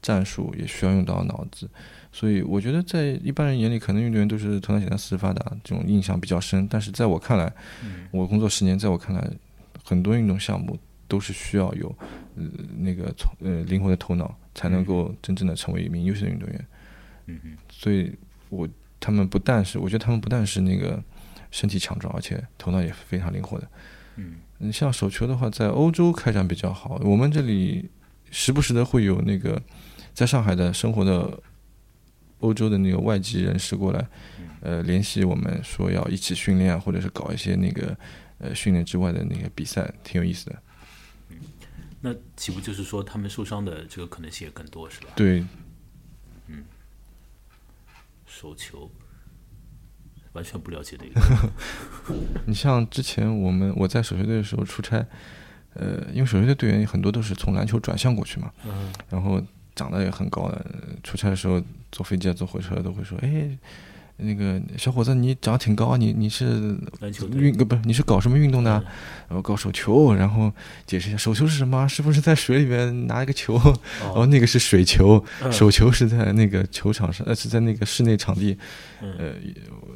[0.00, 1.68] 战术，也需要用到脑子。
[2.12, 6.66] 所以我觉得在一般人眼里，可能运动员都是头脑简单、四肢发达，这种印象比较深。
[6.68, 7.52] 但是在我看来，
[8.10, 9.30] 我工作十年，在我看来，
[9.84, 10.78] 很多运动项目。
[11.08, 11.94] 都是需要有
[12.38, 12.44] 呃
[12.78, 16.66] 那个从呃灵活的头脑，才能够真正的成为一名优秀的运动员。
[17.26, 17.58] 嗯嗯。
[17.68, 18.10] 所以，
[18.48, 18.66] 我
[18.98, 21.04] 他们不但是，我觉得他们不但是那个
[21.50, 23.68] 身体强壮，而且头脑也非常灵活的。
[24.16, 24.36] 嗯。
[24.64, 26.94] 你像手球的话，在欧洲开展比较好。
[27.02, 27.90] 我们这里
[28.30, 29.60] 时不时的会有那个
[30.14, 31.36] 在上海的生活的
[32.38, 34.06] 欧洲的那个外籍人士过来，
[34.60, 37.96] 呃，联系我们说要一起训练，或者是搞一些那个
[38.38, 40.62] 呃训练之外的那个比赛，挺有意思的。
[42.00, 45.08] 那岂不就是说他们受伤的这个可能性也更多，是吧？
[45.16, 45.44] 对，
[46.46, 46.64] 嗯，
[48.26, 48.88] 手球
[50.32, 51.20] 完全不了解的一个。
[52.46, 55.04] 你像之前我们我在手球队的时候出差，
[55.74, 59.42] 呃，因为手球队队员很多都是从篮球转向过去嘛，嗯，然后
[59.74, 60.66] 长得也很高的，
[61.02, 63.58] 出差的时候坐飞机啊坐火车都会说，哎。
[64.16, 66.78] 那个小伙子，你长得挺高，你你是
[67.34, 68.72] 运不是你是搞什么运动的？
[69.28, 70.52] 然后搞手球，然后
[70.86, 71.88] 解释一下手球是什么？
[71.88, 73.54] 是不是在水里面拿一个球？
[74.14, 78.56] 哦，那个是水球，手球是在那个球场上，呃，是在那个室内场地，
[79.00, 79.32] 呃，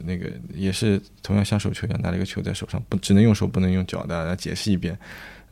[0.04, 4.98] 那个也是同样像手球一样拿了一个球在手上，不只能用手不能用脚的，解释一遍。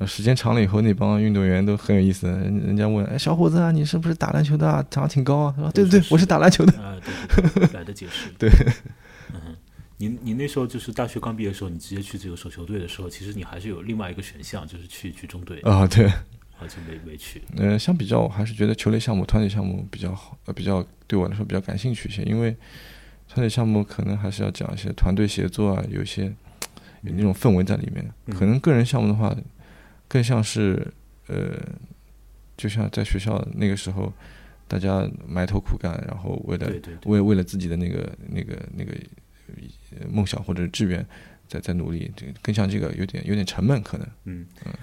[0.07, 2.26] 时间长了以后，那帮运动员都很有意思。
[2.26, 4.85] 人人家问：“哎，小伙子啊，你是不是打篮球的？
[4.90, 6.96] 长得挺高啊。”他说：“对对对，我是打篮球的。”啊，
[7.28, 8.30] 对对，懒得解释。
[8.37, 8.50] 对，
[9.33, 9.57] 嗯，
[9.98, 15.87] 你你那时候就是大学刚毕业的时候，你直接去这个手球队的时候，其实你还是有另外一个选项，就是去去中队啊。
[15.87, 16.07] 对，
[16.61, 17.40] 而且没没去。
[17.57, 22.22] 呃，相比较，我还是觉得球类项目、团体项目比较好，呃，比较对我来说比较感兴趣一些。
[22.24, 22.54] 因为
[23.28, 26.24] 团体项目可能还是要讲一些团队协作啊，有一些
[27.02, 28.04] 有那种氛围在里面。
[28.37, 29.35] 可能个人项目的话。
[30.07, 30.93] 更像是，
[31.27, 31.59] 呃，
[32.57, 34.12] 就像在学校那个时候，
[34.69, 36.71] 大家埋头苦干，然后为了
[37.07, 38.95] 为为了自己的那个那个那个
[40.09, 41.05] 梦想或者志愿，
[41.49, 44.07] 在在努力，这更像这个有点有点沉闷，可能。
[44.25, 44.75] 嗯嗯。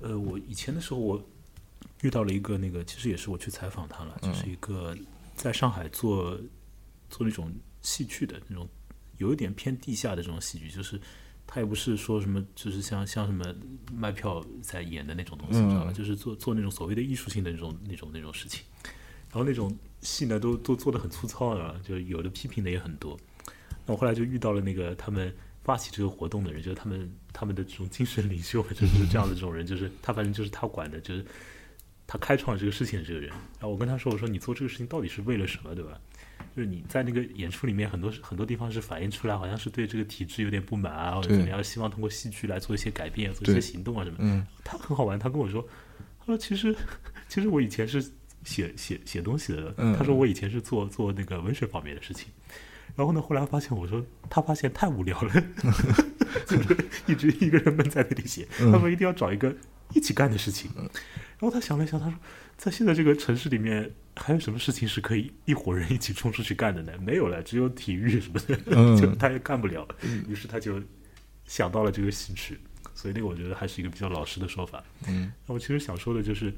[0.00, 1.28] 呃，我以前的时候，我
[2.02, 4.96] 遇到了一个那个，其实也是我去采访他了，就是一个
[5.34, 6.38] 在上海做
[7.08, 8.68] 做那种戏剧的那种，
[9.18, 11.00] 有一点偏地下的这种戏剧，就是。
[11.52, 13.44] 他也不是说什么，就是像像什么
[13.92, 15.92] 卖票在演的那种东西，知道吧？
[15.92, 18.62] 就是做做那种所谓的艺术性的那种那种那种事情。
[19.32, 23.18] 然后那种戏呢，都都做的很粗糙啊，就有的批评的也很多。
[23.84, 25.34] 那我后来就遇到了那个他们
[25.64, 31.26] 发起这个活动的人，就是他们他们的这种精神领袖，就是这样的这种人，就是他反正就是他管的，就是
[32.06, 33.28] 他开创这个事情的这个人。
[33.28, 36.00] 然后我跟他说：“我说你做这个事情到底是为了什么，对吧？”
[36.56, 44.16] 就是你在那个演出里面，很多很多地方是反映出来，好像是对这个体制有点不满啊，或者怎么样，希望通过戏剧来做一些改变，做一些行动啊什么。
[44.20, 45.66] 嗯，他很好玩，他跟我说，
[46.18, 46.74] 他说其实
[47.28, 48.02] 其实我以前是
[48.44, 52.26] 写写写东西的，他说我以前是做做那个文学方面的事情，
[52.96, 55.32] 然后呢，后来发现我说他发现太无聊了，
[56.46, 56.76] 就是
[57.06, 59.54] 一直一个人闷在那里写，他说一定要找一个
[59.94, 62.18] 一起干的事情，然后他想了想，他说。
[62.60, 66.92] 在现在这个城市里面，还有什么事情是可以一伙人一起冲出去干的呢？
[66.98, 68.54] 没有了，只有体育什么的，
[69.00, 69.88] 就他也干不了。
[70.28, 70.78] 于是他就
[71.46, 72.60] 想到了这个戏曲，
[72.94, 74.84] 所以那个我觉得还是一个比较老实的说法。
[75.08, 76.52] 嗯，那我其实想说的就是，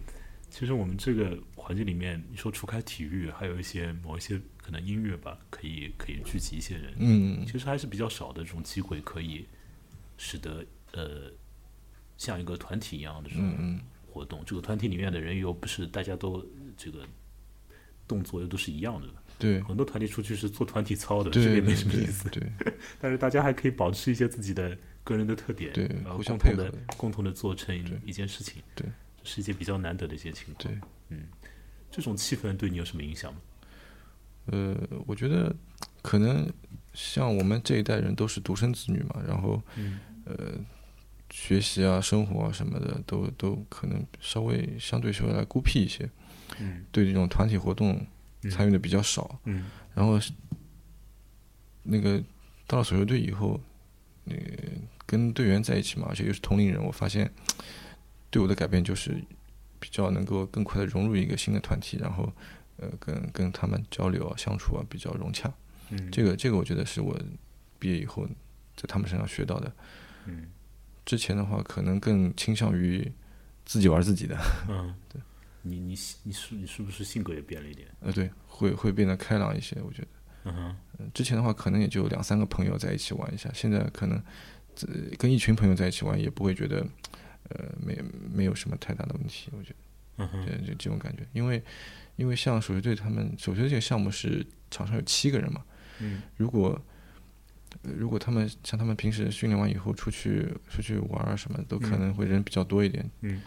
[0.50, 6.92] 其实我们这个环境里面，你说除开体育，还有一些某一些可能音乐吧，可以可以聚集一些人。
[6.98, 9.46] 嗯，其实还是比较少的这种机会，可以
[10.18, 11.30] 使得呃
[12.24, 13.80] 像一个团体一样的这种。
[14.14, 16.44] 活动这个团体里面的人又不是大家都
[16.76, 17.02] 这个
[18.06, 19.08] 动作又都是一样的，
[19.38, 22.28] 对，很多团体出去是做团体操的，这个也没什么意思。
[22.28, 22.42] 对，
[23.00, 28.86] 但是大家还可以保持一些自己的个人的特点，对，互相共同的共同的做成一件事情，对，
[29.24, 30.58] 是一件比较难得的一些情况。
[30.58, 31.22] 对，嗯，
[31.90, 33.40] 这种气氛对你有什么影响吗？
[34.48, 35.56] 呃，我觉得
[36.02, 36.46] 可能
[36.92, 40.52] 像我们这一代人都是独生子女嘛，然后嗯呃，
[41.34, 46.06] 学习啊、生活啊什么的，都都可能稍微相对说来孤僻一些，
[46.58, 48.06] 嗯对这种团体活动
[48.50, 49.40] 参与的比较少。
[49.44, 49.64] 嗯
[49.94, 50.20] 然后
[51.84, 52.22] 那个
[52.66, 53.58] 到了手球队以后，
[54.24, 54.42] 那个
[55.06, 57.32] 跟队员在一起嘛，而且又是同龄人，我发现
[58.28, 59.16] 对我的改变就是
[59.80, 62.30] 比较能够更快的融入一个新的团体，然后
[62.76, 65.50] 呃跟跟他们交流啊、相处啊比较融洽。
[65.88, 67.18] 嗯，这个这个我觉得是我
[67.78, 68.26] 毕业以后
[68.76, 69.72] 在他们身上学到的。
[70.26, 70.46] 嗯
[71.04, 73.10] 之前的话，可能更倾向于
[73.64, 74.36] 自己玩自己的，
[74.68, 75.20] 嗯，对，
[75.62, 77.88] 你你你是你是不是性格也变了一点？
[78.00, 80.08] 呃，对，会会变得开朗一些，我觉得。
[80.44, 84.18] 嗯哼，嗯之前的话，可能也就两三个朋友在一起玩一下，现在可能
[84.82, 84.88] 呃
[85.18, 86.84] 跟一群朋友在一起玩，也不会觉得
[87.50, 87.96] 呃没
[88.32, 89.76] 没有什么太大的问题，我觉得。
[90.18, 91.62] 嗯哼，这这这种感觉，因为
[92.16, 95.64] 因为像手球队他们手球队这个项目是场上有七个人嘛，
[96.00, 96.22] 嗯。
[96.36, 96.82] 如果呃
[97.82, 103.40] 如果他们像他们平时训练完以后出去出去玩啊什么，都可嗯能会人比较多一点，嗯。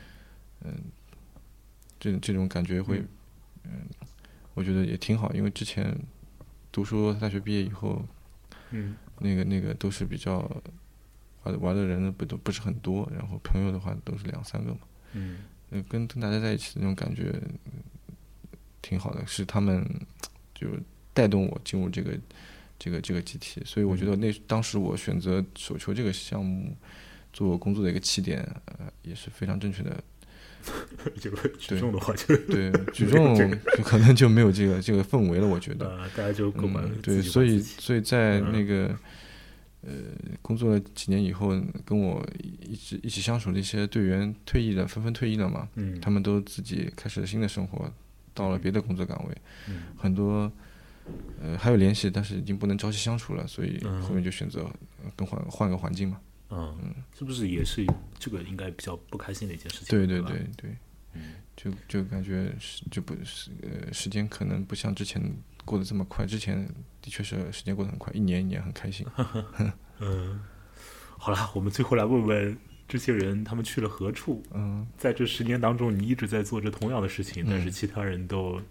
[2.00, 3.02] 这这种感觉会，
[3.64, 3.72] 嗯，
[4.54, 5.96] 我觉得也挺好，因为之前
[6.72, 8.04] 读书大学毕业以后，
[8.72, 10.40] 嗯那个那个都是比较
[11.44, 14.80] 玩玩的人不都不是很多，然后朋友的话都是两三个嘛，
[15.14, 15.38] 嗯。
[15.72, 17.32] 呃，跟跟大家在一起的那种感觉
[17.66, 17.82] 嗯
[18.82, 19.84] 挺好的，是他们
[20.54, 20.68] 就
[21.14, 22.16] 带动我进入这个
[22.78, 26.76] 这个这个集体，所以我觉得那当时我选择手球这个项目
[27.34, 30.04] 做我工作的一个起点，呃，也是非常正确的。
[31.22, 33.48] 这个举对重的话就对， 举重就
[33.84, 35.88] 可能就没有这个这个氛围了，我觉得。
[35.88, 36.50] 呃，大家就。
[36.50, 38.52] 购买嗯，对，所以所以在嗯。
[38.52, 38.98] 那个
[39.82, 39.92] 呃
[40.42, 41.50] 工作了几年以后，
[41.86, 42.28] 跟我
[42.68, 47.94] 一直一起相处的一些队员退役了，纷纷退役了嘛，嗯，他们都自己开始了新的生活，
[48.34, 49.38] 到了别的工作岗位，
[49.70, 49.84] 嗯。
[49.96, 50.52] 很多
[51.42, 54.64] 呃还有联系，但是已经不能朝夕相处了，所以嗯后面就选择
[55.04, 56.20] 呃更换换个环境嘛。
[56.50, 57.86] 嗯，是不是也是
[58.20, 59.88] 这个应该比较不开心的一件事情？
[59.88, 60.78] 对对对对，
[61.14, 65.22] 嗯就就感觉是就不是呃时间可能不像之前
[65.66, 66.68] 过得这么快，之前
[67.02, 69.06] 的确是时间过得很快，一年一年很开心。
[70.00, 70.40] 嗯，
[71.18, 74.44] 好了，我们最后来问问这些人他们去了何处？
[74.54, 78.62] 嗯，在这十年当中，你一直在做着同样的事情，但是嗯其他人都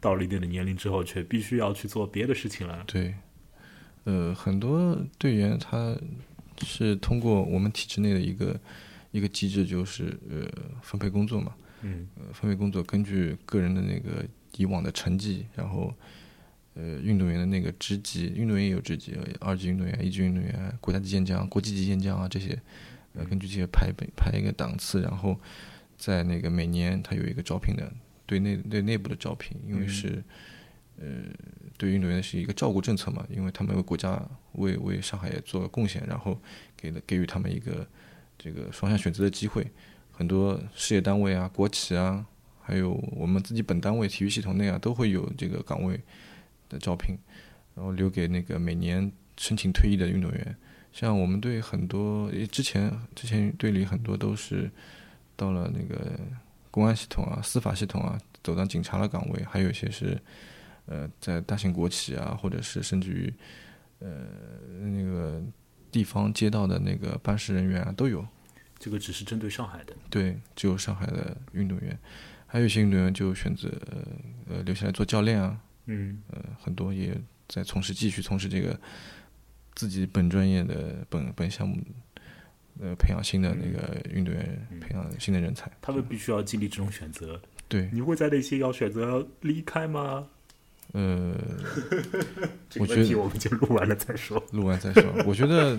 [0.00, 2.84] 到了一定的年龄之后，却必须要去做别的事情了。
[2.86, 3.14] 对，
[4.04, 5.96] 呃，很多队员他
[6.62, 8.58] 是通过我们体制内的一个
[9.10, 10.46] 一个机制，就是呃
[10.82, 14.24] 分配工作嘛，嗯呃分配工作根据个人的那个
[14.56, 15.92] 以往的成绩，然后
[16.74, 22.58] 呃运动员的那个职级，运动员也有职级，呃二级运动员、一级运动员、国家级健将、国际级健将啊这些，
[23.14, 25.38] 呃根据这些排排排一个档次，然后
[25.96, 27.92] 在那个每年他有一个招聘的
[28.26, 30.22] 对内对内部的招聘，因为嗯是。
[30.98, 31.06] 呃，
[31.76, 34.18] 对运动员是一个照顾政策嘛，因为他们为国家
[34.52, 36.40] 为为上海也做了贡献，然后
[36.74, 37.86] 给了给予他们一个
[38.38, 39.70] 这个双向选择的机会。
[40.10, 42.24] 很多事业单位啊、国企啊，
[42.62, 46.00] 还有我们自己本单位体育系统内啊，都会有这个岗位
[46.70, 47.14] 的招聘，
[47.74, 50.56] 然后留给那个每年申请退役的运动员。
[50.92, 54.70] 像我们队很多，之前之前队里很多都是
[55.36, 56.18] 到了那个
[56.76, 60.20] 公安系统啊、司法系统啊，走到警察的岗位，还有一些是
[60.84, 63.32] 呃在大型国企啊，或者是甚至于
[64.00, 64.26] 呃
[64.82, 65.42] 那个
[65.90, 68.22] 地方街道的那个办事人员啊都有。
[68.78, 69.96] 这个只是针对上海的。
[70.10, 71.98] 对，只有上海的运动员，
[72.46, 78.78] 还有一些运动员就选择呃呃留下来做教练啊，嗯呃很多也在从事继续从事这个
[79.74, 81.82] 自己本专业的本本项目，
[82.80, 85.70] 呃培养新的那个运动员，培养新的人才。
[85.80, 87.40] 他们必须要经历这种选择。
[87.68, 90.28] 对，你会在那些要选择离开吗？
[90.92, 91.34] 呃，
[92.70, 94.42] 这我觉得我们就录完了再说。
[94.52, 95.02] 录完再说。
[95.26, 95.76] 我觉得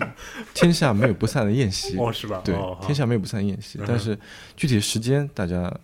[0.52, 2.42] 天下没有不散的宴席，哦，是吧？
[2.44, 4.16] 对哦，天下没有不散的宴席嗯，但是
[4.54, 5.74] 具体时间大家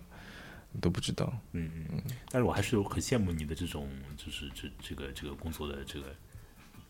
[0.79, 1.33] 都不知道。
[1.53, 2.03] 嗯嗯嗯。
[2.31, 6.15] 但是我还是很羡慕你的这种，就是这这个这个工作的这个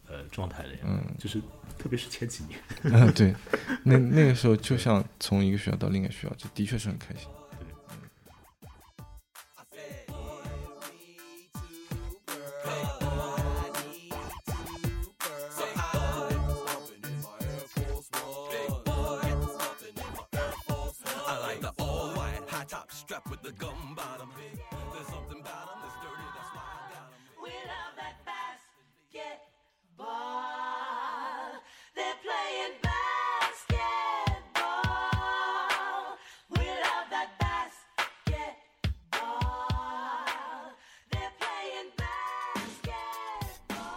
[0.09, 0.79] 呃状态的呀。
[0.85, 1.41] 嗯就是
[1.79, 2.59] 特别是前几年。
[2.83, 3.35] 嗯，对，
[3.83, 7.29] 那那个时候就像从一个学校到另一个学校，这的确是很开心。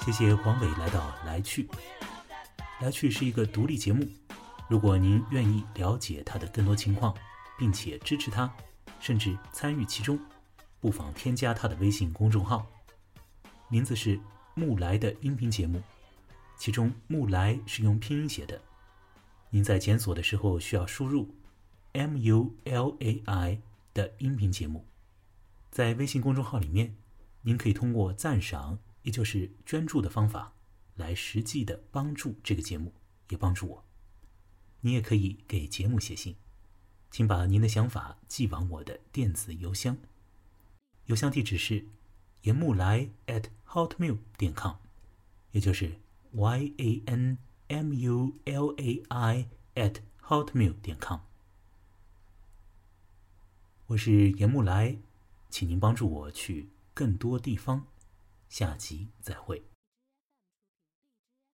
[0.08, 1.68] 谢谢黄伟来到来去。
[2.80, 4.08] 来去是一个独立节目，
[4.70, 7.14] 如果您愿意了解它的更多情况，
[7.58, 8.50] 并且支持它，
[9.02, 10.18] 甚至参与其中，
[10.80, 12.66] 不妨添加他的微信公众号，
[13.68, 14.18] 名字是
[14.54, 15.84] 木来的音频节目，
[16.56, 18.62] 其中木来是用拼音写的。
[19.50, 21.36] 您在检索的时候需要输入
[21.92, 23.60] M U L A I
[23.94, 24.86] 的音频节目。
[25.70, 26.96] 在微信公众号里面，
[27.42, 30.52] 您可以通过赞赏，也就是捐助的方法，
[30.98, 32.92] 来实际的帮助这个节目，
[33.30, 33.86] 也帮助我。
[34.82, 36.36] 你也可以给节目写信，
[37.10, 39.96] 请把您的想法寄往我的电子邮箱，
[41.06, 41.86] 邮箱地址是
[42.42, 44.76] 严木来 at hotmail 点 com，
[45.54, 45.94] 也就是
[46.34, 47.38] y a n
[47.70, 51.22] m u l a i at hotmail 点 com。
[53.86, 54.98] 我是严木来。
[55.50, 57.86] 请您帮助我去更多地方。
[58.50, 59.77] 下集再会。